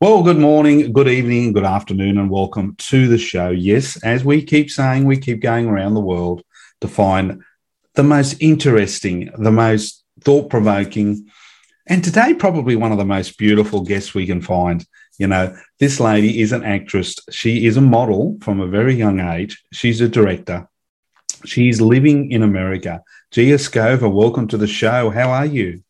[0.00, 3.50] Well, good morning, good evening, good afternoon, and welcome to the show.
[3.50, 6.44] Yes, as we keep saying, we keep going around the world
[6.82, 7.42] to find
[7.94, 11.26] the most interesting, the most thought provoking,
[11.88, 14.86] and today, probably one of the most beautiful guests we can find.
[15.18, 17.16] You know, this lady is an actress.
[17.32, 19.60] She is a model from a very young age.
[19.72, 20.68] She's a director.
[21.44, 23.02] She's living in America.
[23.32, 25.10] Gia Skova, welcome to the show.
[25.10, 25.82] How are you?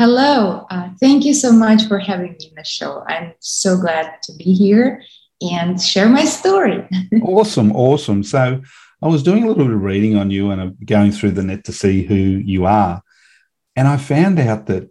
[0.00, 0.66] Hello.
[0.70, 3.04] Uh, thank you so much for having me in the show.
[3.06, 5.02] I'm so glad to be here
[5.42, 6.88] and share my story.
[7.22, 7.70] awesome.
[7.76, 8.22] Awesome.
[8.22, 8.62] So,
[9.02, 11.42] I was doing a little bit of reading on you and I'm going through the
[11.42, 13.02] net to see who you are.
[13.76, 14.88] And I found out that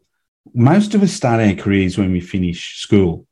[0.53, 3.25] most of us start our careers when we finish school.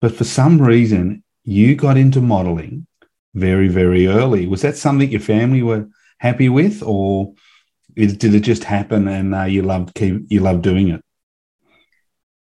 [0.00, 2.86] But for some reason, you got into modeling
[3.34, 4.46] very, very early.
[4.46, 7.34] Was that something your family were happy with, or
[7.94, 11.02] did it just happen and uh, you loved keep, you loved doing it?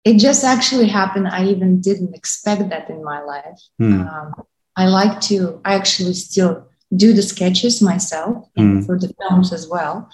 [0.05, 1.29] It just actually happened.
[1.29, 3.61] I even didn't expect that in my life.
[3.79, 4.01] Hmm.
[4.01, 4.35] Um,
[4.77, 5.61] I like to.
[5.65, 8.81] I actually still do the sketches myself hmm.
[8.83, 10.11] for the films as well.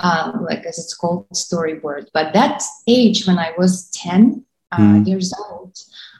[0.00, 2.08] Um, like as it's called storyboard.
[2.12, 5.02] But that age when I was 10 uh, hmm.
[5.04, 5.76] years old,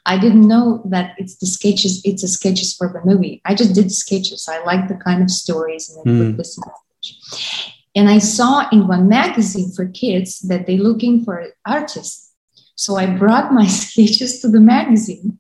[0.07, 3.41] I didn't know that it's the sketches, it's a sketches for the movie.
[3.45, 4.47] I just did sketches.
[4.51, 6.37] I like the kind of stories and mm.
[6.37, 7.74] this message.
[7.97, 12.33] And I saw in one magazine for kids that they're looking for artists.
[12.77, 15.39] So I brought my sketches to the magazine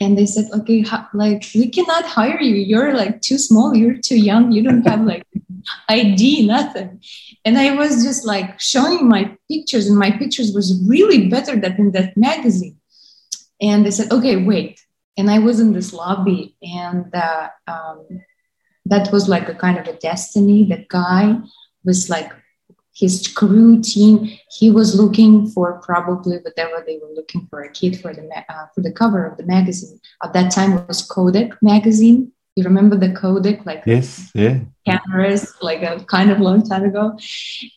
[0.00, 2.56] and they said, okay, like we cannot hire you.
[2.56, 3.74] You're like too small.
[3.74, 4.50] You're too young.
[4.50, 5.24] You don't have like
[5.88, 7.00] ID, nothing.
[7.44, 11.76] And I was just like showing my pictures and my pictures was really better than
[11.78, 12.78] in that magazine.
[13.60, 14.80] And they said, okay, wait.
[15.16, 18.06] And I was in this lobby and uh, um,
[18.86, 20.64] that was like a kind of a destiny.
[20.64, 21.36] That guy
[21.84, 22.30] was like
[22.94, 27.98] his crew team he was looking for probably whatever they were looking for a kid
[28.00, 29.98] for the uh, for the cover of the magazine.
[30.22, 32.32] At that time it was kodak magazine.
[32.54, 34.60] You remember the kodak like yes yeah.
[34.86, 37.18] cameras like a kind of long time ago?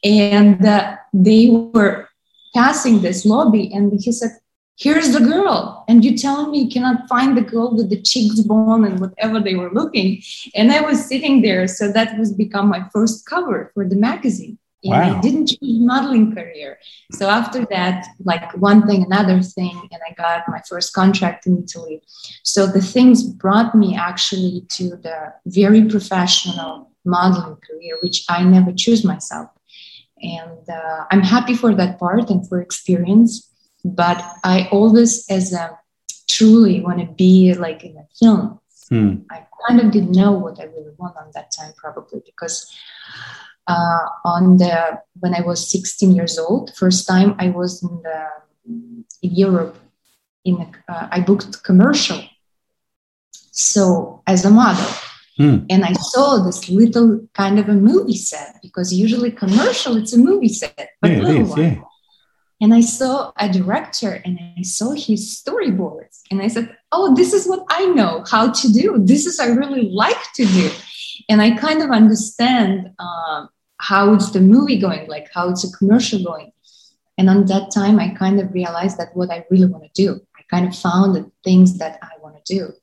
[0.03, 2.09] And uh, they were
[2.53, 4.31] passing this lobby and he said
[4.77, 5.85] here's the girl.
[5.87, 9.39] And you telling me you cannot find the girl with the cheeks bone and whatever
[9.39, 10.21] they were looking.
[10.55, 14.57] And i was sitting there so that was become my first cover for the magazine.
[14.83, 15.17] And wow.
[15.17, 16.77] i didn't choose modeling career.
[17.11, 21.63] So after that like one thing another thing and i got my first contract in
[21.63, 22.01] italy.
[22.43, 28.73] So the things brought me actually to the very professional modeling career which i never
[28.73, 29.49] choose myself.
[30.21, 33.51] And uh, i'm happy for that part and for experience
[33.85, 35.77] but I always, as a
[36.27, 38.59] truly want to be like in a film.
[38.89, 39.15] Hmm.
[39.31, 42.75] I kind of didn't know what I really want on that time, probably because
[43.67, 48.27] uh, on the when I was 16 years old, first time I was in the
[48.65, 49.77] in Europe.
[50.43, 52.21] In a, uh, I booked commercial,
[53.51, 54.85] so as a model.
[55.37, 55.65] Hmm.
[55.69, 60.17] And I saw this little kind of a movie set because usually commercial it's a
[60.17, 61.61] movie set, but yeah, little one.
[61.61, 61.81] Yeah.
[62.61, 66.21] And I saw a director and I saw his storyboards.
[66.31, 68.95] And I said, Oh, this is what I know how to do.
[68.99, 70.71] This is I really like to do.
[71.29, 75.77] And I kind of understand um, how it's the movie going, like how it's a
[75.77, 76.51] commercial going.
[77.17, 80.21] And on that time, I kind of realized that what I really want to do.
[80.37, 82.73] I kind of found the things that I want to do.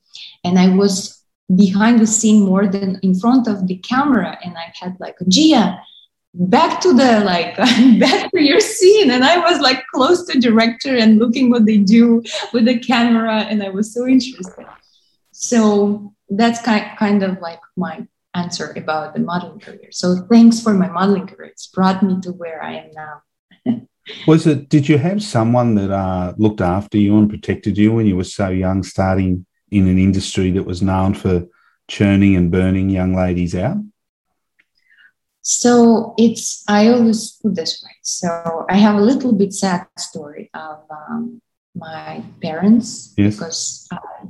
[0.45, 1.23] And I was
[1.55, 4.39] behind the scene more than in front of the camera.
[4.43, 5.81] And I had like, a Gia,
[6.35, 7.57] back to the like
[8.01, 9.11] back to your scene.
[9.11, 12.23] And i was like close to director and looking what they do
[12.53, 14.67] with the camera and i was so interested.
[15.33, 19.89] So that's kind, kind of like my answer about the modeling career.
[19.91, 21.49] So thanks for my modeling career.
[21.49, 23.87] It's brought me to where i am now.
[24.27, 28.07] Was it did you have someone that uh, looked after you and protected you when
[28.07, 31.47] you were so young starting in an industry that was known for
[31.89, 33.77] churning and burning young ladies out
[35.43, 37.91] so it's, I always put this way.
[38.03, 41.43] So I have a little bit sad story of um,
[41.75, 43.35] my parents yes.
[43.35, 44.27] because uh,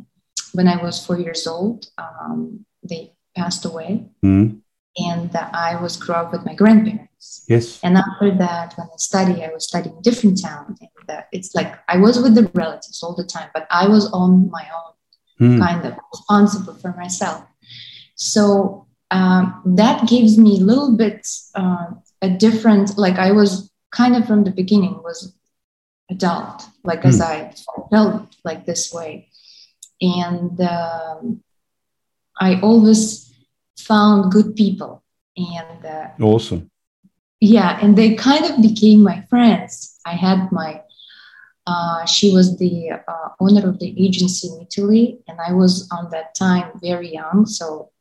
[0.55, 4.07] when I was four years old, um, they passed away.
[4.25, 4.61] Mm.
[4.97, 7.45] And uh, I was grew up with my grandparents.
[7.49, 7.81] Yes.
[7.83, 10.77] And after that, when I study, I was studying a different town.
[10.81, 14.11] And uh, it's like I was with the relatives all the time, but I was
[14.13, 14.67] on my
[15.41, 15.59] own, mm.
[15.59, 17.45] kind of responsible for myself.
[18.17, 21.87] So um, that gives me a little bit uh,
[22.23, 25.35] a different like i was kind of from the beginning was
[26.11, 27.09] adult like mm.
[27.09, 27.31] as hmm.
[27.33, 27.55] i
[27.91, 29.29] felt like this way
[30.01, 31.43] and um,
[32.41, 33.33] i always
[33.79, 35.03] found good people
[35.37, 36.71] and uh, awesome
[37.41, 40.81] yeah and they kind of became my friends i had my
[41.65, 46.11] Uh, she was the uh, owner of the agency in Italy, and I was on
[46.11, 47.92] that time very young, so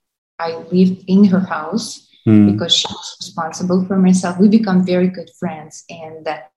[0.42, 2.52] I lived in her house mm.
[2.52, 4.40] because she was responsible for myself.
[4.40, 6.52] We become very good friends, and that,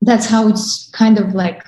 [0.00, 1.62] that's how it's kind of like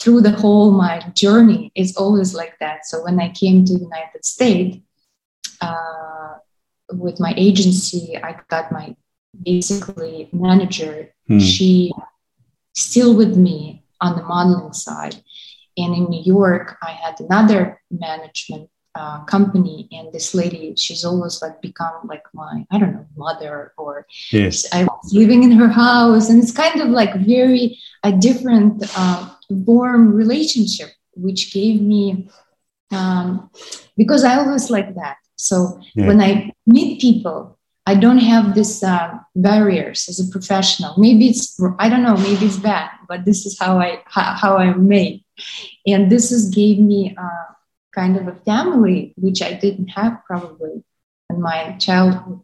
[0.00, 2.86] through the whole my journey is always like that.
[2.86, 4.78] So when I came to the United States
[5.60, 6.34] uh,
[6.92, 8.96] with my agency, I got my
[9.42, 11.12] basically manager.
[11.28, 11.40] Mm.
[11.40, 11.92] She
[12.74, 15.16] still with me on the modeling side.
[15.76, 21.40] And in New York, I had another management uh, company, and this lady, she's always
[21.42, 24.66] like become like my, I don't know, mother, or yes.
[24.72, 29.30] I was living in her house, and it's kind of like very a different uh,
[29.48, 32.28] warm relationship, which gave me
[32.90, 33.50] um,
[33.96, 35.16] because I always like that.
[35.36, 36.06] So yeah.
[36.06, 40.94] when I meet people, I don't have this uh, barriers as a professional.
[40.98, 42.16] Maybe it's I don't know.
[42.16, 45.24] Maybe it's bad, but this is how I how, how I'm made,
[45.86, 47.54] and this has gave me uh,
[47.94, 50.84] kind of a family which I didn't have probably
[51.28, 52.40] in my childhood,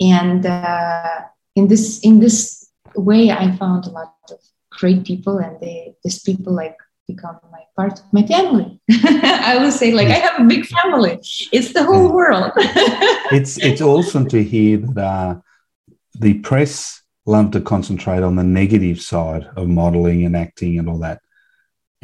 [0.00, 1.20] and uh,
[1.54, 4.38] in this in this way I found a lot of
[4.70, 8.80] great people, and they these people like become my part of my family.
[8.90, 11.18] I would say like I have a big family.
[11.52, 12.52] It's the whole world.
[12.56, 15.40] it's it's awesome to hear that uh,
[16.18, 20.98] the press love to concentrate on the negative side of modeling and acting and all
[20.98, 21.20] that.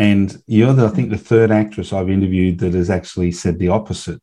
[0.02, 3.68] And you're, the, I think, the third actress I've interviewed that has actually said the
[3.68, 4.20] opposite,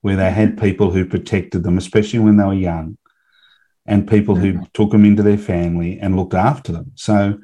[0.00, 2.98] where they had people who protected them, especially when they were young,
[3.84, 4.62] and people who mm-hmm.
[4.74, 6.92] took them into their family and looked after them.
[6.94, 7.40] So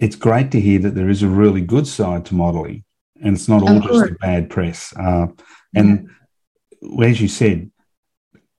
[0.00, 2.82] it's great to hear that there is a really good side to modeling
[3.22, 4.92] and it's not all just the bad press.
[4.96, 5.28] Uh,
[5.76, 6.10] and
[6.82, 7.06] yeah.
[7.06, 7.70] as you said,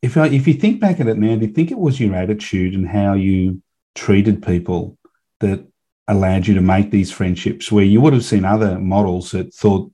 [0.01, 2.15] if I, if you think back at it now, do you think it was your
[2.15, 3.61] attitude and how you
[3.95, 4.97] treated people
[5.41, 5.67] that
[6.09, 9.91] allowed you to make these friendships where you would have seen other models that thought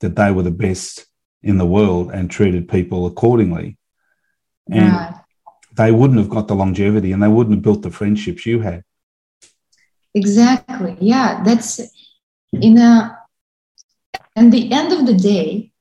[0.00, 1.06] that they were the best
[1.42, 3.76] in the world and treated people accordingly.
[4.70, 5.14] And right.
[5.76, 8.82] they wouldn't have got the longevity and they wouldn't have built the friendships you had.
[10.14, 10.96] Exactly.
[11.00, 11.80] Yeah, that's
[12.52, 13.18] in a
[14.34, 15.72] and the end of the day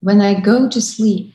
[0.00, 1.34] when I go to sleep,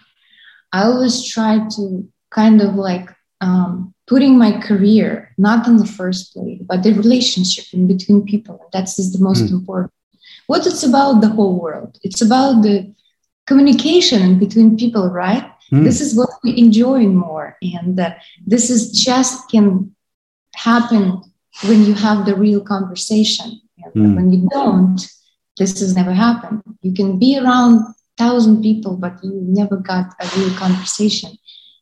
[0.71, 3.09] I always try to kind of like
[3.41, 8.59] um, putting my career not in the first place, but the relationship in between people.
[8.61, 9.51] And that's is the most mm.
[9.51, 9.91] important.
[10.47, 11.97] What it's about the whole world.
[12.03, 12.93] It's about the
[13.47, 15.51] communication between people, right?
[15.71, 15.83] Mm.
[15.83, 18.13] This is what we enjoy more, and uh,
[18.45, 19.95] this is just can
[20.55, 21.21] happen
[21.65, 23.61] when you have the real conversation.
[23.95, 24.15] Mm.
[24.15, 24.99] When you don't,
[25.57, 26.61] this has never happened.
[26.81, 27.81] You can be around
[28.17, 31.31] thousand people, but you never got a real conversation.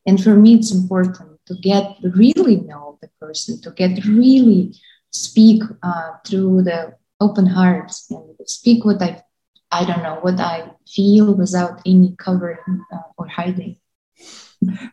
[0.06, 4.74] And for me, it's important to get really know the person, to get really
[5.12, 9.22] speak uh, through the open hearts and speak what I,
[9.72, 13.78] I don't know, what I feel without any covering uh, or hiding.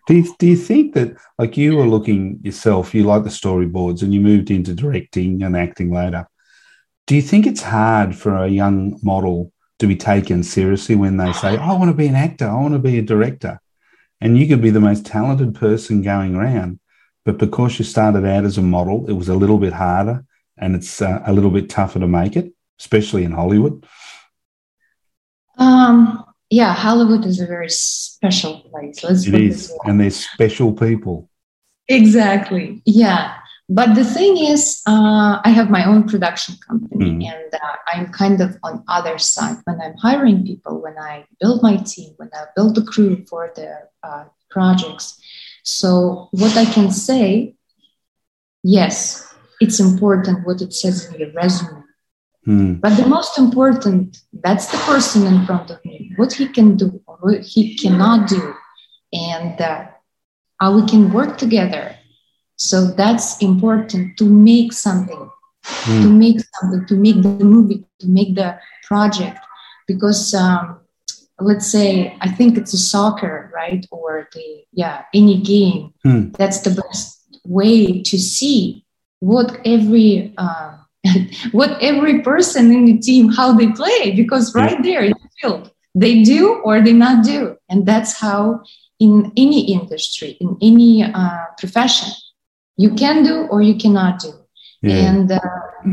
[0.08, 4.02] Do you, do you think that, like you were looking yourself, you like the storyboards
[4.02, 6.26] and you moved into directing and acting later?
[7.06, 11.32] Do you think it's hard for a young model to be taken seriously when they
[11.32, 13.60] say, I want to be an actor, I want to be a director?
[14.20, 16.78] And you could be the most talented person going around,
[17.24, 20.24] but because you started out as a model, it was a little bit harder
[20.58, 23.84] and it's uh, a little bit tougher to make it, especially in Hollywood.
[25.56, 29.02] Um, yeah, Hollywood is a very special place.
[29.02, 31.30] Let's it is, and they're special people.
[31.88, 32.82] Exactly.
[32.84, 33.36] Yeah.
[33.72, 37.32] But the thing is, uh, I have my own production company, mm.
[37.32, 41.62] and uh, I'm kind of on other side when I'm hiring people, when I build
[41.62, 43.70] my team, when I build the crew for the
[44.02, 45.20] uh, projects.
[45.62, 47.54] So what I can say,
[48.64, 51.80] yes, it's important what it says in your resume
[52.46, 52.80] Mm.
[52.80, 57.00] But the most important, that's the person in front of me, what he can do
[57.06, 58.54] or what he cannot do,
[59.12, 59.86] and uh,
[60.58, 61.96] how we can work together.
[62.60, 65.30] So that's important to make something,
[65.64, 66.02] mm.
[66.02, 69.38] to make something, to make the movie, to make the project.
[69.86, 70.78] Because um,
[71.38, 73.86] let's say, I think it's a soccer, right?
[73.90, 75.94] Or the, yeah, any game.
[76.06, 76.36] Mm.
[76.36, 78.84] That's the best way to see
[79.20, 80.76] what every, uh,
[81.52, 85.70] what every person in the team how they play because right there in the field
[85.94, 88.62] they do or they not do and that's how
[88.98, 92.06] in any industry in any uh, profession
[92.82, 94.32] you can do or you cannot do
[94.82, 95.08] yeah.
[95.08, 95.40] and uh,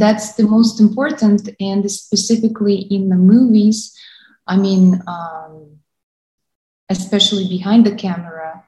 [0.04, 3.80] that's the most important and specifically in the movies
[4.48, 5.78] i mean um,
[6.90, 8.64] especially behind the camera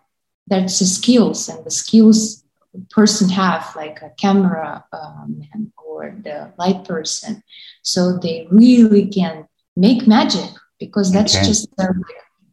[0.48, 2.44] that's the skills and the skills
[2.92, 7.42] person have like a camera uh, man or the light person
[7.82, 10.50] so they really can make magic
[10.80, 11.46] because that's okay.
[11.46, 11.96] just their,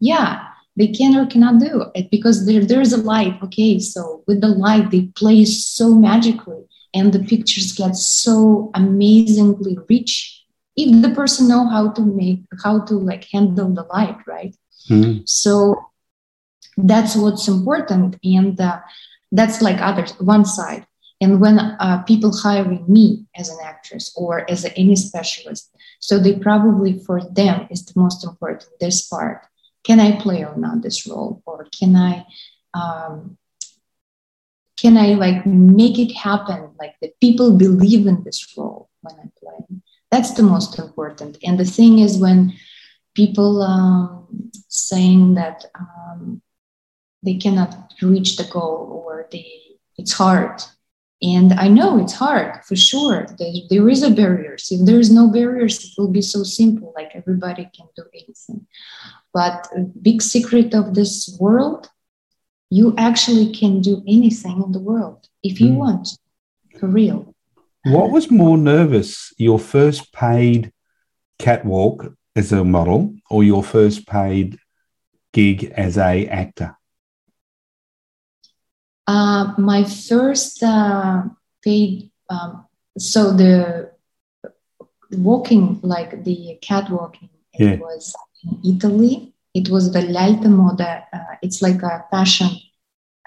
[0.01, 3.35] yeah they can or cannot do it because there, there's a light.
[3.42, 6.64] Okay so with the light they play so magically
[6.95, 10.45] and the pictures get so amazingly rich
[10.76, 14.54] if the person know how to make how to like handle the light right?
[14.88, 15.23] Mm-hmm.
[15.25, 15.75] so
[16.76, 18.80] that's what's important and uh,
[19.33, 20.87] that's like others one side.
[21.21, 26.35] And when uh, people hiring me as an actress or as any specialist so they
[26.35, 29.47] probably for them is the most important this part
[29.87, 31.43] can i play or not this role?
[31.47, 32.26] Or can i
[32.75, 33.38] um,
[34.76, 36.71] can i like make it happen?
[36.78, 39.59] Like the people believe in this role when i play.
[40.11, 41.38] That's the most important.
[41.45, 42.55] And the thing is when
[43.14, 46.43] people um, saying that um,
[47.23, 49.49] they cannot reach the goal or they
[49.97, 50.61] it's hard.
[51.23, 53.26] And i know it's hard for sure.
[53.38, 55.76] There, there is a barriers if there is no barriers.
[55.85, 58.66] It will be so simple like everybody can do anything
[59.38, 59.69] but
[60.02, 61.88] big secret of this world
[62.71, 65.81] you actually can do anything in the world if you mm.
[65.85, 66.09] want
[66.78, 67.35] for real
[67.97, 70.73] what was more nervous your first paid
[71.38, 71.99] catwalk
[72.35, 74.59] as a model or your first paid
[75.33, 76.76] gig as a actor
[79.07, 81.23] uh, my first uh,
[81.62, 82.66] paid, um,
[82.99, 83.93] so the
[85.12, 87.71] walking, like the catwalking, yeah.
[87.71, 88.14] it was
[88.47, 89.35] in Italy.
[89.55, 91.05] It was the L'Alta Moda.
[91.12, 92.50] Uh, it's like a fashion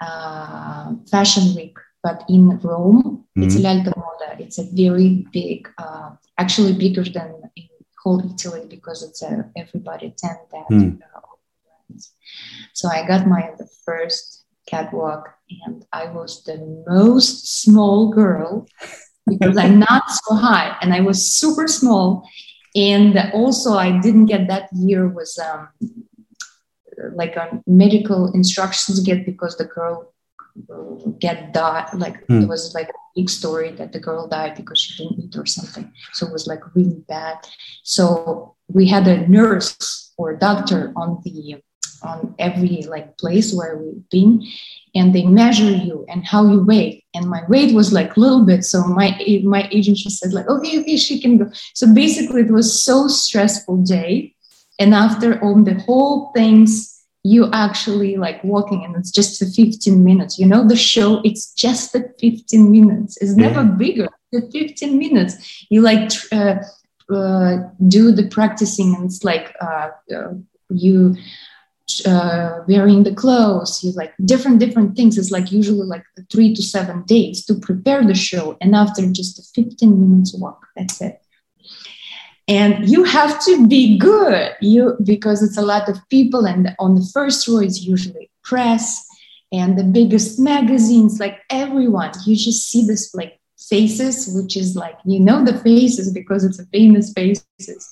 [0.00, 3.26] uh, fashion week, but in Rome.
[3.36, 3.42] Mm-hmm.
[3.42, 4.40] It's L'Alta Moda.
[4.40, 7.68] It's a very big, uh, actually bigger than in
[8.02, 10.66] whole Italy because it's a, everybody attend that.
[10.70, 10.98] Mm.
[12.72, 15.28] so I got my the first catwalk
[15.66, 18.66] and I was the most small girl
[19.26, 22.28] because I'm not so high and I was super small.
[22.74, 25.68] And also I didn't get that year was um,
[27.12, 30.12] like a medical instructions get because the girl
[31.20, 32.42] get died like mm.
[32.42, 35.46] it was like a big story that the girl died because she didn't eat or
[35.46, 35.92] something.
[36.12, 37.38] So it was like really bad.
[37.82, 41.62] So we had a nurse or doctor on the
[42.02, 44.46] on every like place where we've been
[44.94, 47.04] and they measure you and how you weigh.
[47.14, 50.48] And my weight was like a little bit so my my agent just said like
[50.48, 51.50] okay okay she can go.
[51.74, 54.34] So basically it was so stressful day.
[54.78, 60.38] And after all the whole things you actually like walking and it's just 15 minutes.
[60.38, 63.16] You know the show it's just the 15 minutes.
[63.18, 65.66] It's never bigger the 15 minutes.
[65.68, 66.56] You like uh,
[67.12, 67.56] uh,
[67.88, 70.34] do the practicing and it's like uh, uh
[70.70, 71.16] you
[72.06, 75.18] uh, wearing the clothes, you like different different things.
[75.18, 79.38] It's like usually like three to seven days to prepare the show, and after just
[79.38, 81.20] a 15 minutes walk, that's it.
[82.48, 86.94] And you have to be good, you because it's a lot of people, and on
[86.94, 89.06] the first row is usually press
[89.52, 92.12] and the biggest magazines, like everyone.
[92.24, 96.58] You just see this like faces, which is like you know the faces because it's
[96.58, 97.82] a famous faces,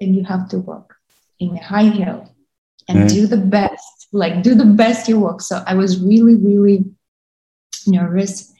[0.00, 0.94] and you have to walk
[1.38, 2.31] in a high heel
[2.92, 3.08] and mm.
[3.08, 5.40] do the best, like do the best you work.
[5.40, 6.84] So I was really, really
[7.86, 8.52] nervous.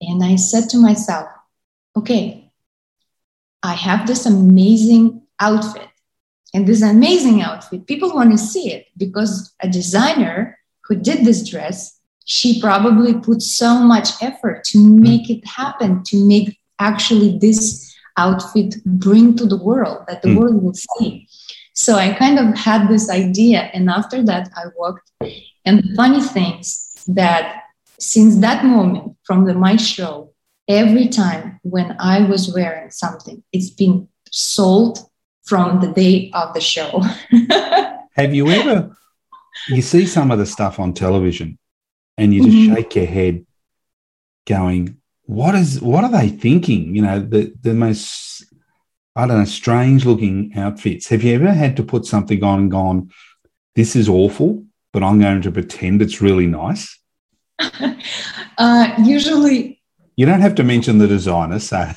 [0.00, 1.28] And I said to myself,
[1.96, 2.50] okay,
[3.62, 5.88] I have this amazing outfit.
[6.54, 11.46] And this amazing outfit, people want to see it because a designer who did this
[11.46, 17.94] dress, she probably put so much effort to make it happen, to make actually this
[18.16, 20.38] outfit bring to the world that the mm.
[20.38, 21.28] world will see.
[21.78, 23.70] So I kind of had this idea.
[23.72, 25.12] And after that, I worked.
[25.64, 27.62] And the funny things that
[28.00, 30.34] since that moment from the my show,
[30.66, 34.98] every time when I was wearing something, it's been sold
[35.44, 37.00] from the day of the show.
[38.16, 38.96] Have you ever,
[39.68, 41.60] you see some of the stuff on television
[42.16, 42.74] and you just mm-hmm.
[42.74, 43.46] shake your head
[44.48, 46.96] going, what is, what are they thinking?
[46.96, 48.47] You know, the, the most
[49.18, 51.08] I don't know, strange looking outfits.
[51.08, 53.10] Have you ever had to put something on and gone,
[53.74, 56.96] this is awful, but I'm going to pretend it's really nice?
[58.58, 59.82] uh, usually.
[60.14, 61.90] You don't have to mention the designer, so.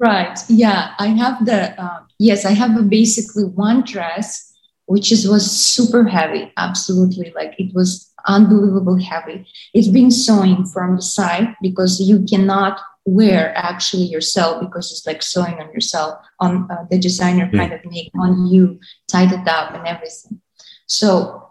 [0.00, 0.38] Right.
[0.48, 0.94] Yeah.
[0.98, 4.50] I have the, uh, yes, I have a basically one dress,
[4.86, 6.50] which is was super heavy.
[6.56, 7.30] Absolutely.
[7.36, 9.46] Like it was unbelievable heavy.
[9.74, 15.22] It's been sewing from the side because you cannot wear actually yourself because it's like
[15.22, 19.74] sewing on yourself on uh, the designer kind of make on you tied it up
[19.74, 20.40] and everything
[20.86, 21.44] so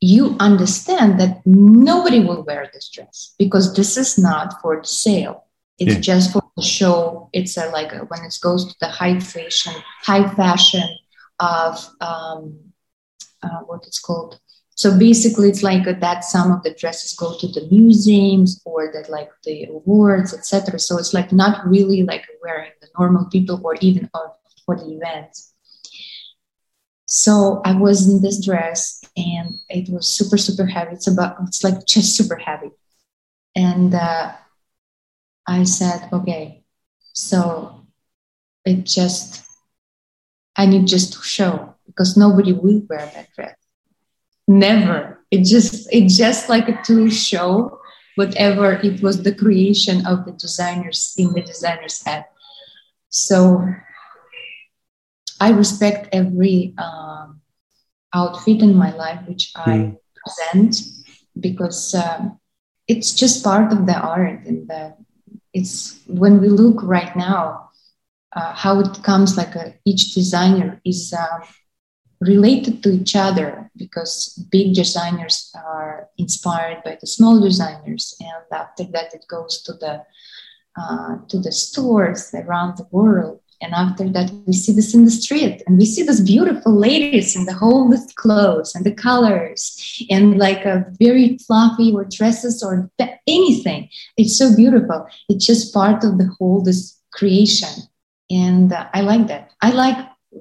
[0.00, 5.46] you understand that nobody will wear this dress because this is not for the sale.
[5.78, 6.00] It's yeah.
[6.00, 7.28] just for the show.
[7.32, 10.88] It's a, like a, when it goes to the high fashion, high fashion
[11.40, 12.58] of um,
[13.42, 14.38] uh, what it's called.
[14.76, 19.08] So basically, it's like that some of the dresses go to the museums or that
[19.08, 20.78] like the awards, etc.
[20.78, 24.10] So it's like not really like wearing the normal people or even
[24.66, 25.54] for the events.
[27.06, 30.92] So I was in this dress and it was super, super heavy.
[30.92, 32.70] It's about, it's like just super heavy.
[33.54, 34.32] And uh,
[35.46, 36.64] I said, okay,
[37.14, 37.86] so
[38.66, 39.42] it just,
[40.54, 43.56] I need just to show because nobody will wear that dress.
[44.48, 45.20] Never.
[45.30, 47.80] It just, it just like a tool to show
[48.14, 52.24] whatever it was the creation of the designers in the designer's head.
[53.10, 53.64] So
[55.40, 57.40] I respect every um,
[58.12, 59.96] outfit in my life which I mm.
[60.24, 60.80] present
[61.38, 62.40] because um,
[62.88, 64.94] it's just part of the art and the,
[65.52, 67.70] it's when we look right now
[68.32, 71.40] uh, how it comes like a, each designer is uh,
[72.26, 78.84] related to each other because big designers are inspired by the small designers and after
[78.84, 80.04] that it goes to the
[80.78, 85.10] uh, to the stores around the world and after that, we see this in the
[85.10, 90.38] street and we see these beautiful ladies in the whole clothes and the colors and
[90.38, 92.90] like a very fluffy or dresses or
[93.26, 93.88] anything.
[94.16, 95.06] It's so beautiful.
[95.28, 97.84] It's just part of the whole this creation.
[98.30, 99.52] And uh, I like that.
[99.62, 99.96] I like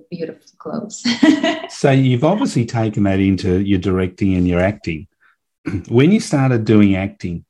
[0.09, 1.03] beautiful clothes.
[1.69, 5.07] so you've obviously taken that into your directing and your acting.
[5.87, 7.45] when you started doing acting,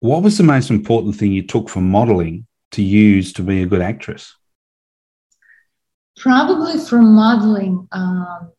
[0.00, 3.66] what was the most important thing you took from modeling to use to be a
[3.66, 4.34] good actress?
[6.18, 8.52] Probably from modeling, um,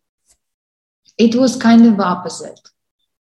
[1.18, 2.60] it was kind of opposite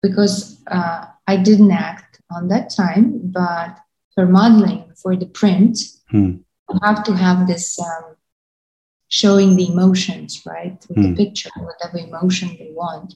[0.03, 3.79] because uh, I didn't act on that time, but
[4.15, 5.79] for modeling, for the print,
[6.09, 6.37] hmm.
[6.71, 8.17] you have to have this um,
[9.11, 10.79] showing the emotions, right?
[10.89, 11.03] With hmm.
[11.03, 13.15] the picture, whatever emotion they want.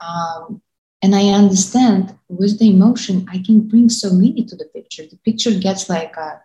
[0.00, 0.60] Um,
[1.02, 5.04] and I understand with the emotion, I can bring so many to the picture.
[5.04, 6.42] The picture gets like a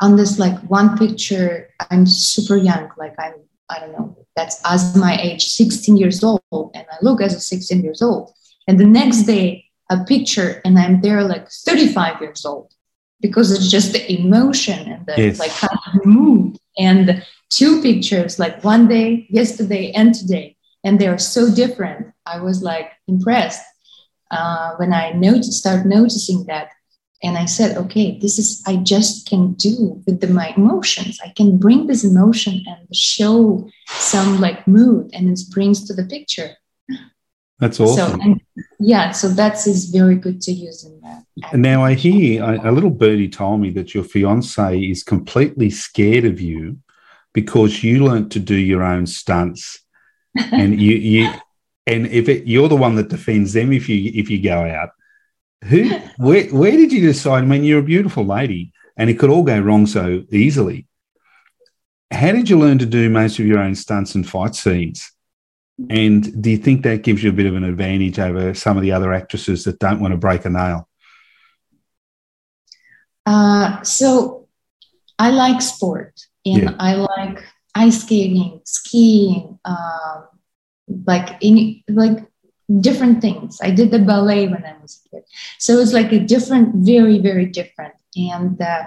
[0.00, 3.34] on this like one picture i'm super young like i'm
[3.68, 6.42] i don't know that's as my age 16 years old
[6.74, 8.32] and i look as a 16 years old
[8.66, 12.72] and the next day a picture and i'm there like 35 years old
[13.20, 15.38] because it's just the emotion and the yes.
[15.38, 20.56] like kind of mood and two pictures like one day yesterday and today.
[20.82, 22.12] And they are so different.
[22.24, 23.62] I was like impressed
[24.30, 26.68] uh, when i noticed start noticing that.
[27.22, 31.20] And i said okay this is i just can do with the, my emotions.
[31.22, 36.06] I can bring this emotion and show some like mood and it brings to the
[36.06, 36.50] picture
[37.60, 38.40] that's awesome so, and,
[38.78, 42.70] yeah so that's is very good to use in that and now i hear a,
[42.70, 46.76] a little birdie told me that your fiance is completely scared of you
[47.32, 49.80] because you learned to do your own stunts
[50.52, 51.30] and you you
[51.86, 54.90] and if it, you're the one that defends them if you if you go out
[55.64, 55.90] who?
[56.16, 56.46] Where?
[56.46, 57.44] Where did you decide?
[57.44, 60.86] I mean, you're a beautiful lady, and it could all go wrong so easily.
[62.10, 65.12] How did you learn to do most of your own stunts and fight scenes?
[65.88, 68.82] And do you think that gives you a bit of an advantage over some of
[68.82, 70.88] the other actresses that don't want to break a nail?
[73.24, 74.48] Uh, so
[75.18, 76.76] I like sport and yeah.
[76.78, 80.22] I like ice skating, skiing, uh,
[81.06, 82.26] like any like
[82.80, 83.58] different things.
[83.62, 85.24] I did the ballet when I was a kid.
[85.58, 87.94] So it's like a different, very, very different.
[88.16, 88.84] And uh,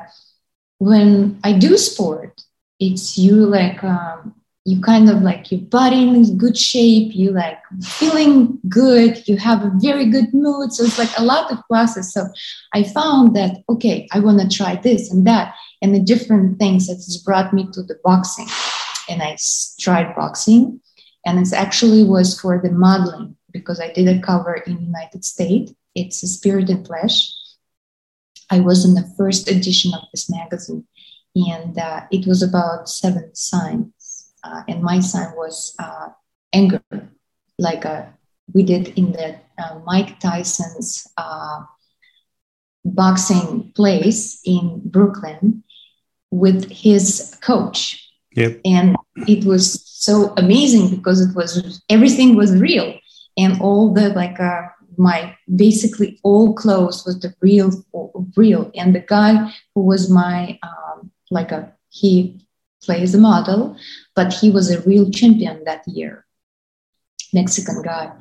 [0.78, 2.42] when I do sport,
[2.80, 7.60] it's you like, um, you kind of like your body in good shape, you like
[7.82, 10.72] feeling good, you have a very good mood.
[10.72, 12.14] So it's like a lot of classes.
[12.14, 12.28] So
[12.74, 16.88] I found that, okay, I want to try this and that and the different things
[16.88, 18.48] that has brought me to the boxing.
[19.10, 19.36] And I
[19.80, 20.80] tried boxing
[21.26, 25.74] and it actually was for the modeling because I did a cover in United States.
[25.96, 27.32] It's a Spirit and Flesh.
[28.50, 30.86] I was in the first edition of this magazine,
[31.36, 33.94] and uh, it was about seven signs,
[34.44, 36.10] uh, and my sign was uh,
[36.54, 36.82] anger,
[37.58, 38.06] like uh,
[38.54, 41.62] we did in the uh, Mike Tyson's uh,
[42.86, 45.64] boxing place in Brooklyn
[46.32, 48.00] with his coach.
[48.36, 48.62] Yep.
[48.66, 48.96] And
[49.28, 52.98] it was so amazing because it was everything was real
[53.38, 54.64] and all the like uh,
[54.98, 57.72] my basically all clothes was the real
[58.36, 62.43] real and the guy who was my um, like a he
[62.84, 63.76] plays a model
[64.16, 66.26] but he was a real champion that year
[67.34, 68.12] Mexican guy.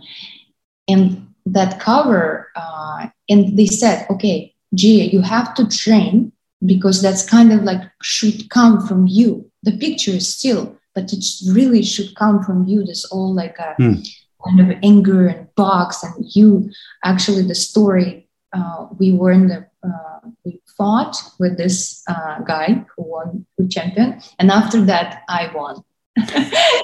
[0.88, 6.32] And that cover, uh, and they said, okay, Gia, you have to train
[6.64, 9.50] because that's kind of like should come from you.
[9.62, 12.84] The picture is still, but it really should come from you.
[12.84, 14.08] This all like a mm.
[14.44, 16.70] kind of anger and box, and you
[17.04, 18.28] actually the story.
[18.52, 20.11] Uh, we were in the uh,
[20.44, 25.82] we fought with this uh, guy who won who champion, and after that I won.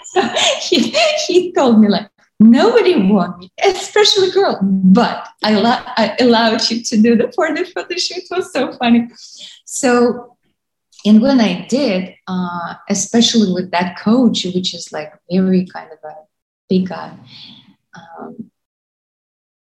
[0.04, 0.22] so
[0.62, 4.58] he, he told me like nobody won me, especially girl.
[4.62, 5.54] But I,
[5.96, 8.18] I allowed you to do the for the photo shoot.
[8.18, 9.08] It was so funny.
[9.64, 10.36] So,
[11.04, 15.98] and when I did, uh, especially with that coach, which is like very kind of
[16.04, 16.14] a
[16.68, 17.16] big guy,
[17.94, 18.50] um,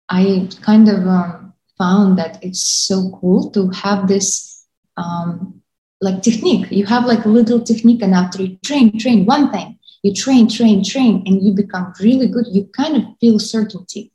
[0.09, 4.65] I kind of um, found that it's so cool to have this
[4.97, 5.61] um,
[6.01, 6.71] like technique.
[6.71, 10.49] You have like a little technique, and after you train, train one thing, you train,
[10.49, 12.45] train, train, and you become really good.
[12.47, 14.11] You kind of feel certainty.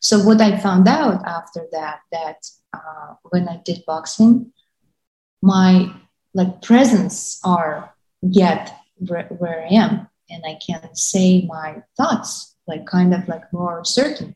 [0.00, 4.52] So what I found out after that, that uh, when I did boxing,
[5.42, 5.92] my
[6.34, 7.94] like presence are
[8.30, 13.52] get where, where I am, and I can say my thoughts like kind of like
[13.52, 14.34] more certain.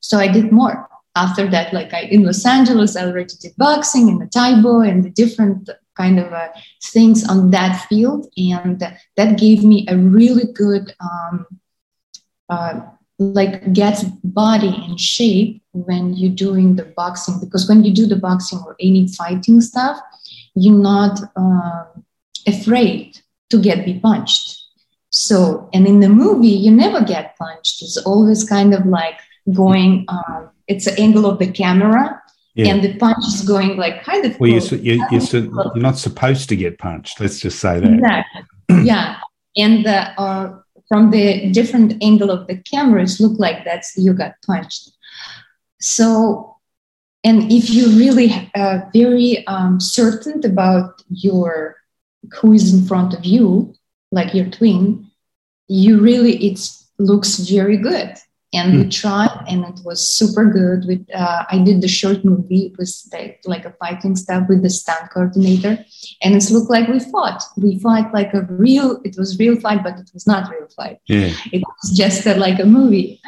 [0.00, 0.88] So I did more
[1.24, 1.72] after that.
[1.72, 5.10] Like I in Los Angeles, I already did boxing and the Tae Bo and the
[5.10, 6.48] different kind of uh,
[6.94, 8.78] things on that field, and
[9.16, 10.94] that gave me a really good.
[11.00, 11.46] Um,
[12.48, 12.80] uh,
[13.20, 18.14] like get body in shape when you're doing the boxing because when you do the
[18.14, 19.98] boxing or any fighting stuff
[20.58, 21.84] you're not uh,
[22.46, 23.18] afraid
[23.50, 24.56] to get be punched.
[25.10, 27.82] So, and in the movie, you never get punched.
[27.82, 29.18] It's always kind of like
[29.52, 30.04] going.
[30.08, 32.22] Um, it's the angle of the camera,
[32.54, 32.68] yeah.
[32.68, 34.38] and the punch is going like kind of.
[34.38, 37.20] Well, you're, you're, you're, you're, not supposed to get punched.
[37.20, 37.92] Let's just say that.
[37.92, 38.42] Exactly.
[38.84, 39.20] yeah,
[39.56, 44.34] and the, uh, from the different angle of the cameras, look like that's you got
[44.46, 44.90] punched.
[45.80, 46.58] So
[47.24, 51.76] and if you really uh, very um, certain about your
[52.40, 53.74] who is in front of you
[54.12, 55.10] like your twin
[55.68, 56.58] you really it
[56.98, 58.14] looks very good
[58.52, 58.76] and mm.
[58.76, 58.88] we hmm.
[58.88, 63.08] tried and it was super good with uh, i did the short movie it was
[63.12, 65.84] like, like a fighting stuff with the stunt coordinator
[66.22, 69.82] and it looked like we fought we fought like a real it was real fight
[69.82, 71.30] but it was not real fight yeah.
[71.52, 73.20] it was just a, like a movie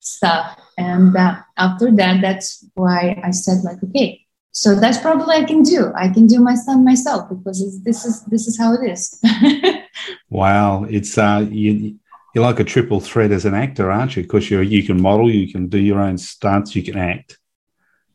[0.00, 5.44] stuff and uh, after that that's why i said like okay so that's probably i
[5.44, 8.88] can do i can do my son myself because this is this is how it
[8.88, 9.20] is
[10.30, 11.98] wow it's uh you
[12.38, 15.28] you're like a triple threat as an actor aren't you because you you can model
[15.28, 17.36] you can do your own stunts you can act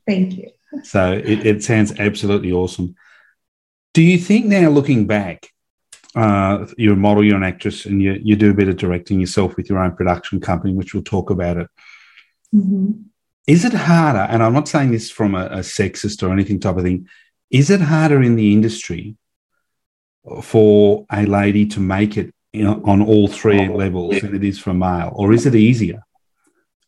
[0.08, 0.50] thank you
[0.84, 2.96] so it, it sounds absolutely awesome
[3.94, 5.50] do you think now looking back
[6.16, 9.20] uh, you're a model, you're an actress, and you, you do a bit of directing
[9.20, 11.68] yourself with your own production company, which we'll talk about it.
[12.54, 12.92] Mm-hmm.
[13.48, 14.20] Is it harder?
[14.20, 17.08] And I'm not saying this from a, a sexist or anything type of thing.
[17.50, 19.18] Is it harder in the industry
[20.44, 24.60] for a lady to make it you know, on all three levels than it is
[24.60, 25.12] for a male?
[25.16, 26.04] Or is it easier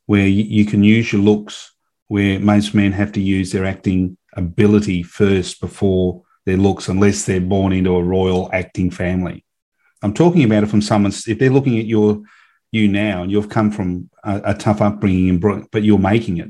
[0.05, 1.73] where you, can use your looks
[2.07, 7.41] where most men have to use their acting ability first before their looks, unless they're
[7.41, 9.43] born into a royal acting family?
[10.03, 12.21] I'm talking about it from someone's, if they're looking at your
[12.71, 16.49] you now, and you've come from a, a tough upbringing, but you're making it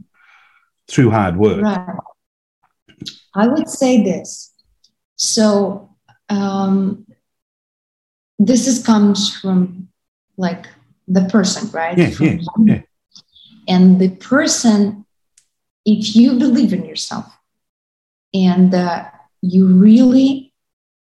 [0.87, 1.61] through hard work.
[1.61, 1.95] Right.
[3.35, 4.53] I would say this.
[5.15, 5.95] So
[6.29, 7.04] um,
[8.39, 9.87] this is comes from
[10.37, 10.67] like
[11.07, 11.97] the person, right?
[11.97, 12.81] Yeah, yeah, yeah.
[13.67, 15.05] And the person,
[15.85, 17.25] if you believe in yourself
[18.33, 19.05] and uh,
[19.41, 20.53] you really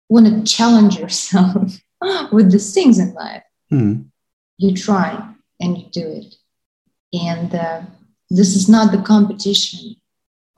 [0.09, 1.81] want to challenge yourself
[2.33, 4.05] with the things in life, mm
[4.59, 5.25] you try
[5.61, 6.35] and you do it.
[7.13, 7.83] And uh,
[8.29, 9.97] this is not the competition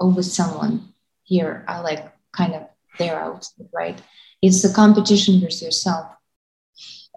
[0.01, 1.64] over someone here.
[1.68, 2.62] I like kind of
[2.99, 4.01] there out, right?
[4.42, 6.11] It's the competition with yourself.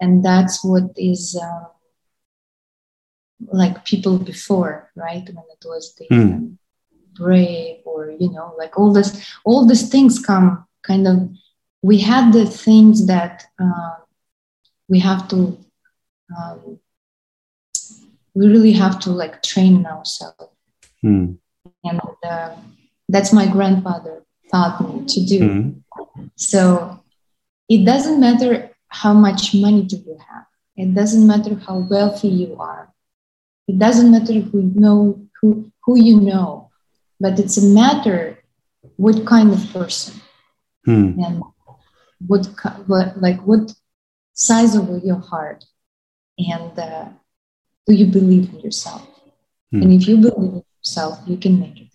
[0.00, 1.66] And that's what is um,
[3.52, 5.24] like people before, right?
[5.26, 6.34] When it was the mm.
[6.34, 6.58] um,
[7.14, 11.30] brave or, you know, like all this, all these things come kind of,
[11.82, 13.94] we had the things that uh,
[14.88, 15.58] we have to
[16.36, 16.78] um,
[18.34, 20.52] we really have to like train ourselves
[21.04, 21.36] mm.
[21.84, 22.54] and uh,
[23.08, 26.30] that's my grandfather taught me to do mm.
[26.36, 27.00] so
[27.68, 32.56] it doesn't matter how much money do you have it doesn't matter how wealthy you
[32.58, 32.84] are
[33.66, 34.98] it doesn't matter who you know
[35.40, 35.48] who,
[35.84, 36.70] who you know
[37.20, 38.20] but it's a matter
[38.96, 40.14] what kind of person
[40.86, 41.10] mm.
[41.24, 41.42] and
[42.26, 42.46] what,
[42.86, 43.74] what like what
[44.34, 45.64] size of your heart
[46.38, 47.08] and uh,
[47.86, 49.06] do you believe in yourself?
[49.70, 49.82] Hmm.
[49.82, 51.88] And if you believe in yourself, you can make it.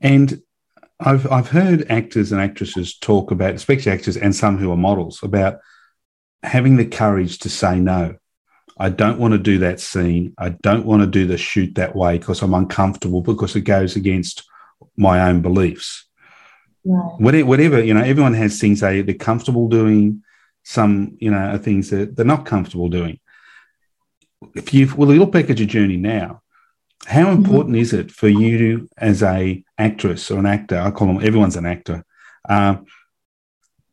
[0.00, 0.42] And
[1.00, 5.22] I've I've heard actors and actresses talk about, especially actors and some who are models,
[5.22, 5.58] about
[6.42, 8.16] having the courage to say no.
[8.78, 10.34] I don't want to do that scene.
[10.38, 13.96] I don't want to do the shoot that way because I'm uncomfortable because it goes
[13.96, 14.46] against
[14.96, 16.06] my own beliefs.
[16.84, 17.18] Right.
[17.18, 20.22] Whatever, whatever, you know, everyone has things they, they're comfortable doing,
[20.62, 23.18] some, you know, things that they're not comfortable doing.
[24.54, 26.42] If you well, look back at your journey now,
[27.06, 27.44] how mm-hmm.
[27.44, 27.82] important mm-hmm.
[27.82, 31.56] is it for you to, as a actress or an actor, I call them everyone's
[31.56, 32.04] an actor,
[32.48, 32.76] uh,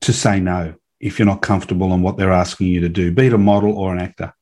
[0.01, 3.27] to say no if you're not comfortable on what they're asking you to do, be
[3.27, 4.33] it a model or an actor?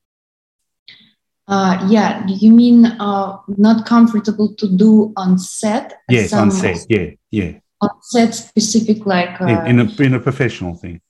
[1.48, 6.00] Uh, yeah, you mean uh, not comfortable to do on set?
[6.08, 6.86] Yes, on set.
[6.88, 7.52] Yeah, yeah.
[7.80, 11.00] On set, specific like uh, in, in, a in a professional thing.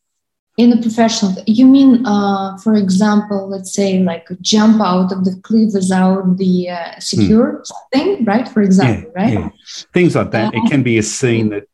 [0.56, 5.38] In a professional, you mean, uh, for example, let's say like jump out of the
[5.42, 7.72] cliff without the uh, secure mm.
[7.92, 8.48] thing, right?
[8.48, 9.34] For example, yeah, right?
[9.34, 9.48] Yeah.
[9.92, 10.54] Things like that.
[10.54, 11.64] it can be a scene that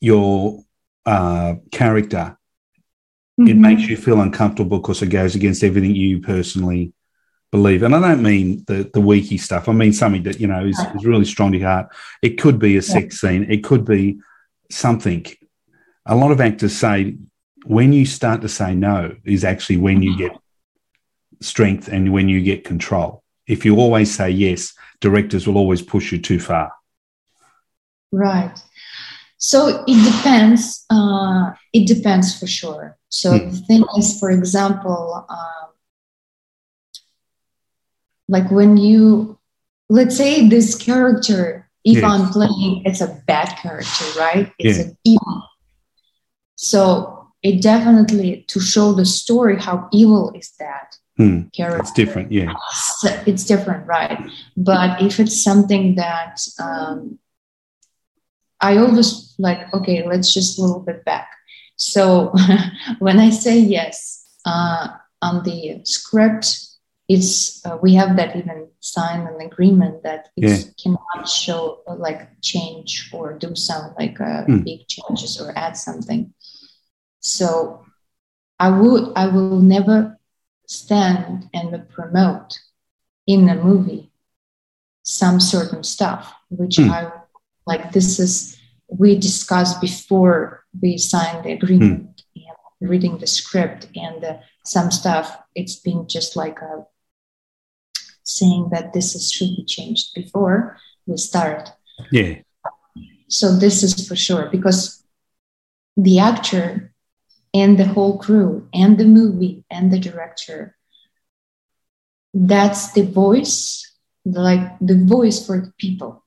[0.00, 0.64] your
[1.04, 2.37] uh, character
[3.38, 3.48] mm-hmm.
[3.48, 6.92] it makes you feel uncomfortable because it goes against everything you personally
[7.50, 7.82] believe.
[7.82, 9.68] And I don't mean the the weaky stuff.
[9.68, 11.88] I mean something that you know is, is really strong to your heart.
[12.22, 13.30] It could be a sex yeah.
[13.30, 13.50] scene.
[13.50, 14.20] It could be
[14.70, 15.26] something.
[16.06, 17.16] A lot of actors say
[17.64, 20.32] when you start to say no is actually when you get
[21.40, 23.22] strength and when you get control.
[23.46, 26.72] If you always say yes, directors will always push you too far.
[28.10, 28.58] Right.
[29.38, 30.84] So it depends.
[30.90, 32.98] Uh, it depends for sure.
[33.08, 33.50] So hmm.
[33.50, 35.70] the thing is, for example, um,
[38.28, 39.38] like when you,
[39.88, 42.04] let's say this character, if yes.
[42.04, 44.52] I'm playing, it's a bad character, right?
[44.58, 44.84] It's yeah.
[44.84, 45.42] an evil.
[46.56, 51.42] So it definitely to show the story how evil is that hmm.
[51.54, 51.82] character.
[51.82, 52.52] It's different, yeah.
[52.72, 54.18] It's, it's, different, right?
[54.56, 57.20] But if it's something that um,
[58.60, 61.30] I always like, okay, let's just a little bit back.
[61.76, 62.32] So
[62.98, 64.88] when I say yes uh,
[65.22, 66.58] on the script,
[67.08, 70.58] it's uh, we have that even sign an agreement that it yeah.
[70.82, 74.64] cannot show like change or do some like uh, mm.
[74.64, 76.34] big changes or add something.
[77.20, 77.84] So
[78.58, 80.18] I would I will never
[80.66, 82.58] stand and promote
[83.26, 84.10] in a movie
[85.02, 86.90] some certain stuff which mm.
[86.90, 87.10] I
[87.70, 92.42] like this is we discussed before we signed the agreement mm.
[92.80, 96.84] and reading the script and uh, some stuff it's been just like a
[98.28, 100.76] saying that this is, should be changed before
[101.06, 101.70] we start.
[102.12, 102.34] Yeah.
[103.28, 105.02] So this is for sure because
[105.96, 106.92] the actor
[107.54, 110.76] and the whole crew and the movie and the director
[112.34, 113.84] that's the voice
[114.24, 116.22] like the voice for the people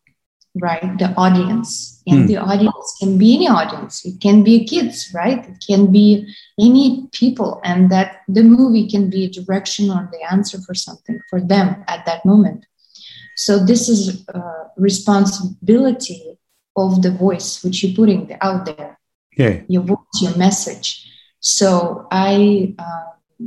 [0.55, 0.97] right?
[0.97, 2.01] The audience.
[2.07, 2.27] And mm.
[2.27, 4.05] the audience can be any audience.
[4.05, 5.47] It can be kids right?
[5.47, 7.61] It can be any people.
[7.63, 11.83] And that the movie can be a direction or the answer for something for them
[11.87, 12.65] at that moment.
[13.35, 16.37] So this is a responsibility
[16.75, 18.99] of the voice which you're putting out there.
[19.37, 21.07] Yeah your voice your message.
[21.39, 23.45] So i uh,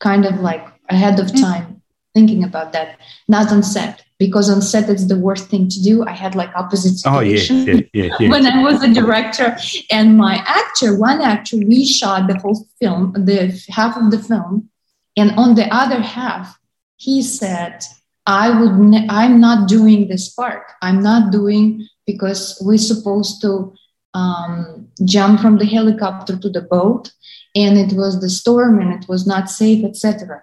[0.00, 1.36] kind of like ahead of hmm.
[1.36, 1.73] time
[2.14, 2.98] thinking about that
[3.28, 6.04] not on set because on set it's the worst thing to do.
[6.04, 9.56] I had like opposite situation oh, yeah, yeah, yeah, when I was a director
[9.90, 14.70] and my actor, one actor, we shot the whole film, the half of the film,
[15.16, 16.58] and on the other half,
[16.96, 17.84] he said,
[18.26, 20.64] "I would, ne- I'm not doing this part.
[20.80, 23.74] I'm not doing because we're supposed to."
[24.16, 27.10] Um, jump from the helicopter to the boat
[27.56, 30.40] and it was the storm and it was not safe etc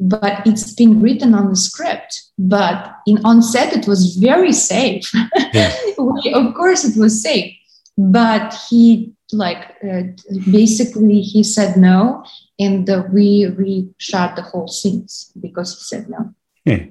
[0.00, 5.10] but it's been written on the script but in on set it was very safe.
[5.52, 5.74] Yeah.
[6.34, 7.54] of course it was safe
[7.96, 10.02] but he like uh,
[10.50, 12.24] basically he said no
[12.58, 16.34] and uh, we reshot the whole scenes because he said no.
[16.64, 16.86] Yeah.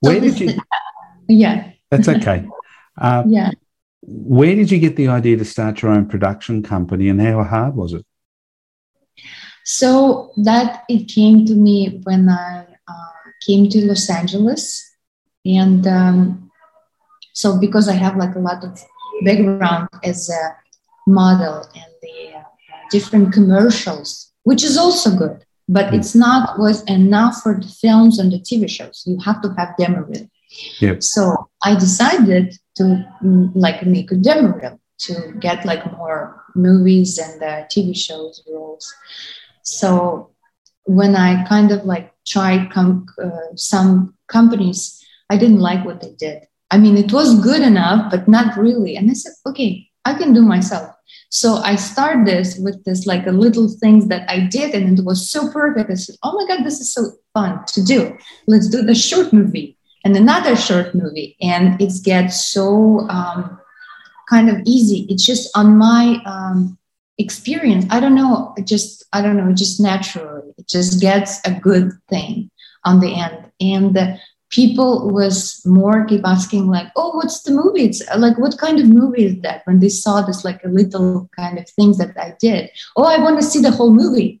[0.00, 0.58] Where so did you
[1.28, 1.70] yeah.
[1.90, 2.46] That's okay.
[2.98, 3.50] Uh, yeah.
[4.02, 7.76] where did you get the idea to start your own production company and how hard
[7.76, 8.04] was it
[9.70, 13.12] so that it came to me when I uh,
[13.46, 14.84] came to Los Angeles.
[15.46, 16.50] And um,
[17.34, 18.82] so because I have like a lot of
[19.24, 20.56] background as a
[21.06, 22.42] model and the uh,
[22.90, 28.32] different commercials, which is also good, but it's not was enough for the films and
[28.32, 29.04] the TV shows.
[29.06, 30.28] You have to have demo reel.
[30.80, 31.04] Yep.
[31.04, 37.18] So I decided to mm, like make a demo reel to get like more movies
[37.18, 38.92] and uh, TV shows roles.
[39.62, 40.30] So
[40.84, 46.12] when I kind of like tried com- uh, some companies, I didn't like what they
[46.18, 46.46] did.
[46.70, 48.96] I mean, it was good enough, but not really.
[48.96, 50.94] And I said, okay, I can do myself.
[51.30, 55.04] So I start this with this like a little things that I did, and it
[55.04, 55.90] was so perfect.
[55.90, 58.16] I said, "Oh my god, this is so fun to do.
[58.46, 63.60] Let's do the short movie and another short movie." And it gets so um,
[64.28, 65.06] kind of easy.
[65.08, 66.78] It's just on my um,
[67.20, 67.84] experience.
[67.90, 68.54] I don't know.
[68.64, 69.52] Just I don't know.
[69.52, 72.50] Just naturally, it just gets a good thing
[72.84, 73.50] on the end.
[73.60, 74.18] And
[74.50, 77.84] people was more keep asking like oh what's the movie?
[77.84, 79.62] It's like what kind of movie is that?
[79.64, 82.70] When they saw this like a little kind of things that i did.
[82.96, 84.40] Oh i want to see the whole movie.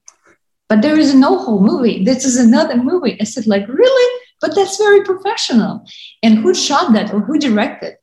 [0.68, 2.04] But there is no whole movie.
[2.04, 3.20] This is another movie.
[3.20, 4.20] I said like really?
[4.40, 5.84] But that's very professional.
[6.22, 7.96] And who shot that or who directed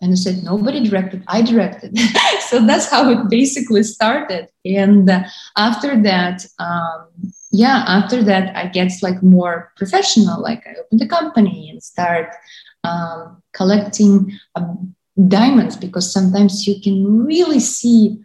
[0.00, 1.98] and I said, nobody directed, I directed.
[2.48, 4.48] so that's how it basically started.
[4.64, 5.24] And uh,
[5.58, 7.08] after that, um,
[7.52, 10.40] yeah, after that, I get like more professional.
[10.40, 12.34] Like I open the company and start
[12.84, 14.94] um, collecting um,
[15.28, 18.18] diamonds because sometimes you can really see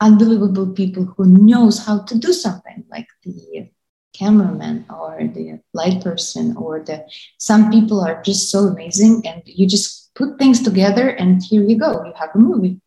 [0.00, 3.70] unbelievable people who knows how to do something like the
[4.12, 7.02] cameraman or the light person or the
[7.38, 11.76] some people are just so amazing and you just put things together and here you
[11.76, 12.80] go you have a movie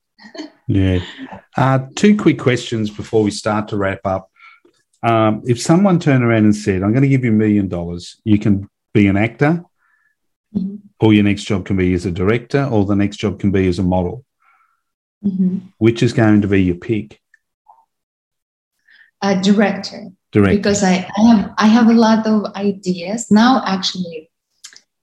[0.67, 0.99] yeah
[1.57, 4.29] uh, two quick questions before we start to wrap up
[5.05, 8.19] um, if someone turned around and said, I'm going to give you a million dollars,
[8.23, 9.63] you can be an actor,
[10.55, 10.77] mm-hmm.
[10.99, 13.67] or your next job can be as a director, or the next job can be
[13.67, 14.25] as a model,
[15.23, 15.59] mm-hmm.
[15.77, 17.21] which is going to be your pick?
[19.21, 20.07] A director.
[20.31, 20.57] Director.
[20.57, 23.61] Because I, I have I have a lot of ideas now.
[23.63, 24.31] Actually,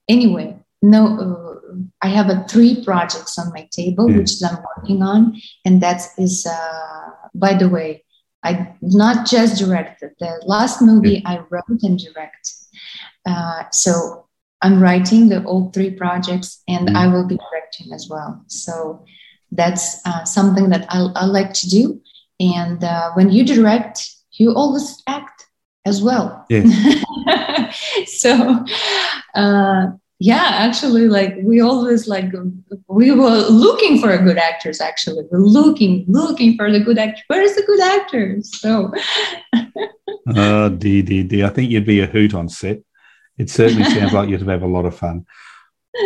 [0.09, 1.52] anyway, no, uh,
[2.01, 4.17] I have a three projects on my table yeah.
[4.17, 8.03] which I'm working on, and that is, uh, by the way,
[8.43, 10.11] I not just directed.
[10.19, 12.51] The last movie I wrote and direct.
[13.25, 14.27] Uh, so
[14.61, 16.95] I'm writing the all three projects, and mm.
[16.95, 18.43] I will be directing as well.
[18.47, 19.05] So
[19.51, 22.01] that's uh, something that I, I, like to do.
[22.39, 25.45] And uh, when you direct, you always act
[25.85, 26.45] as well.
[26.49, 26.63] Yeah.
[28.05, 28.65] so
[29.35, 29.87] uh,
[30.19, 32.31] yeah actually like we always like
[32.87, 35.25] we were looking for a good actors actually.
[35.31, 38.93] We're looking looking for the good actor where's the good actors so
[40.35, 41.45] oh dear, dear, dear.
[41.47, 42.79] i think you'd be a hoot on set.
[43.37, 45.25] It certainly sounds like you'd have a lot of fun.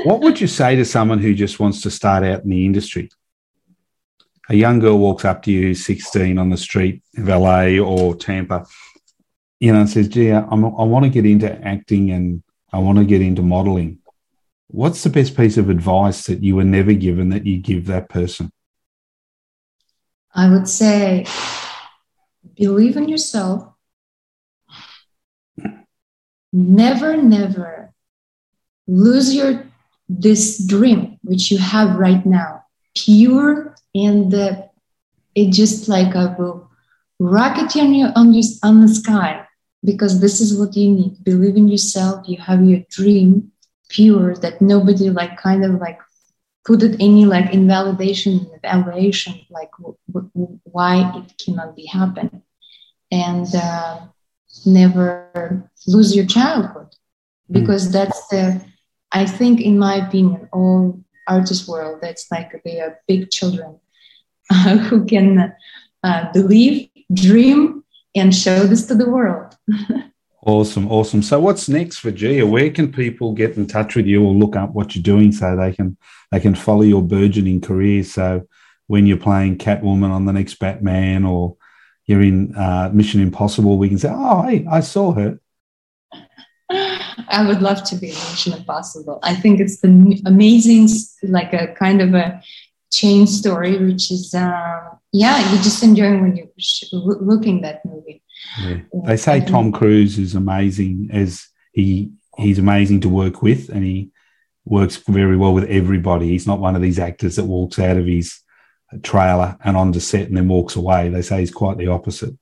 [0.05, 3.09] What would you say to someone who just wants to start out in the industry?
[4.49, 8.65] A young girl walks up to you 16 on the street of la or tampa
[9.59, 12.43] you know and says gee I'm, i want to get into acting and
[12.77, 13.97] I want to get into modeling.
[14.67, 18.07] What's the best piece of advice that you were never given that you give that
[18.07, 18.51] person?
[20.35, 21.25] I would say
[22.55, 23.73] believe in yourself.
[26.53, 27.91] Never, never
[28.85, 29.65] lose your
[30.07, 32.63] this dream which you have right now,
[32.95, 34.31] pure and
[35.33, 36.61] it just like a
[37.17, 39.46] rocket on you on, your, on the sky
[39.88, 41.23] because this is what you need.
[41.23, 42.28] Believe in yourself.
[42.28, 43.54] You have your dream
[43.89, 46.00] pure that nobody like kind of like
[46.67, 52.43] put it any like invalidation and evaluation like w- w- why it cannot be happen
[53.10, 54.02] and uh,
[54.65, 56.89] never lose your childhood
[57.47, 57.54] hmm.
[57.54, 57.93] because mm.
[57.93, 58.62] that's the
[59.13, 63.80] i think in my opinion all artist world that's like they are big children
[64.52, 65.54] uh, who can
[66.04, 67.84] uh, believe dream
[68.19, 69.56] and show this to the world
[70.47, 71.21] Awesome, awesome.
[71.23, 72.45] So, what's next for Gia?
[72.45, 75.58] Where can people get in touch with you or look up what you're doing so
[75.58, 75.97] they can
[76.32, 78.01] they can follow your burgeoning career?
[78.06, 78.47] So,
[78.86, 81.58] when you're playing Catwoman on the next Batman or
[82.06, 85.38] you're in uh, Mission Impossible, we can say, "Oh, hey, I saw her."
[86.69, 89.19] I would love to be in Mission Impossible.
[89.23, 90.88] I think it's the amazing,
[91.23, 92.41] like a kind of a
[92.89, 94.87] chain story, which is, uh,
[95.19, 96.47] yeah, you're just enjoy when you're
[96.91, 98.21] looking that movie.
[98.60, 98.77] Yeah.
[99.06, 104.12] They say Tom Cruise is amazing as he he's amazing to work with and he
[104.63, 106.29] works very well with everybody.
[106.29, 108.39] He's not one of these actors that walks out of his
[109.02, 111.10] trailer and onto set and then walks away.
[111.10, 112.37] They say he's quite the opposite.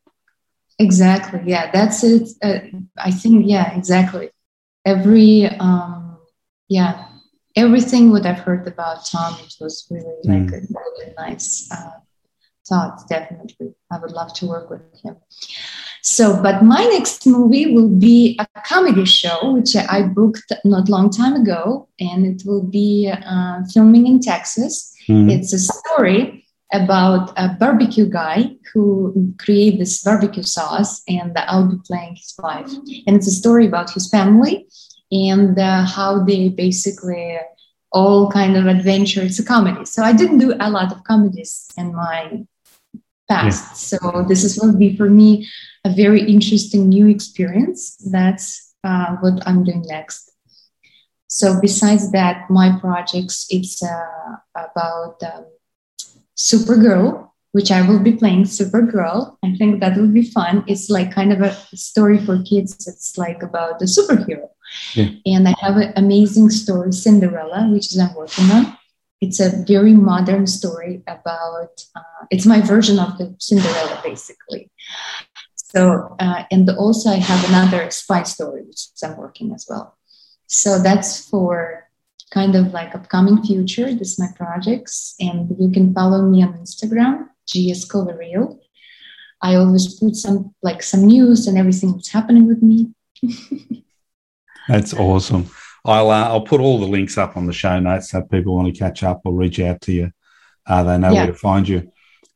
[0.77, 1.41] Exactly.
[1.45, 2.29] Yeah, that's it.
[2.43, 2.59] Uh,
[2.97, 4.29] I think, yeah, exactly.
[4.83, 6.17] Every, um,
[6.67, 7.07] yeah,
[7.55, 10.53] everything what I've heard about Tom, it was really like mm.
[10.53, 11.91] a really nice uh,
[12.67, 13.07] thought.
[13.09, 13.73] Definitely.
[13.91, 15.17] I would love to work with him.
[16.01, 21.09] So, but my next movie will be a comedy show, which I booked not long
[21.09, 24.93] time ago, and it will be uh, filming in Texas.
[25.07, 25.29] Mm-hmm.
[25.31, 31.77] It's a story about a barbecue guy who created this barbecue sauce, and I'll be
[31.85, 32.71] playing his wife.
[33.07, 34.67] And it's a story about his family
[35.11, 37.37] and uh, how they basically
[37.91, 39.21] all kind of adventure.
[39.21, 39.85] It's a comedy.
[39.85, 42.45] So I didn't do a lot of comedies in my
[43.27, 43.91] past.
[43.91, 43.99] Yeah.
[43.99, 45.47] So this is will be for me
[45.83, 47.95] a very interesting new experience.
[48.11, 50.31] That's uh, what I'm doing next.
[51.27, 55.45] So besides that, my projects it's uh, about um,
[56.37, 59.37] Supergirl, which I will be playing Supergirl.
[59.43, 60.63] I think that will be fun.
[60.67, 62.87] It's like kind of a story for kids.
[62.87, 64.49] It's like about the superhero.
[64.93, 65.09] Yeah.
[65.25, 68.77] And I have an amazing story, Cinderella, which is I'm working on.
[69.25, 71.83] It's a very modern story about.
[71.95, 74.69] Uh, it's my version of the Cinderella, basically.
[75.55, 79.97] So, uh, and also I have another spy story, which I'm working as well.
[80.45, 81.89] So that's for
[82.29, 83.91] kind of like upcoming future.
[83.93, 87.89] This is my projects, and you can follow me on Instagram, GS.
[89.41, 92.93] I always put some like some news and everything that's happening with me.
[94.67, 95.49] that's awesome.
[95.85, 98.73] I'll uh, I'll put all the links up on the show notes so people want
[98.73, 100.11] to catch up or reach out to you.
[100.65, 101.23] Uh, they know yeah.
[101.23, 101.91] where to find you.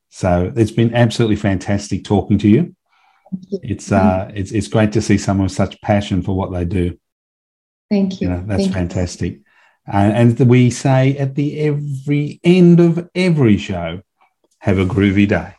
[0.10, 2.76] So it's been absolutely fantastic talking to you.
[3.48, 3.60] you.
[3.64, 6.98] It's uh it's it's great to see someone with such passion for what they do.
[7.90, 8.28] Thank you.
[8.28, 9.34] you know, that's Thank fantastic.
[9.34, 9.44] You.
[9.92, 14.02] And we say at the every end of every show,
[14.60, 15.54] have a groovy day.